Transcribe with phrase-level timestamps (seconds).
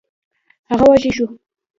[0.69, 1.25] هغه وږی شو.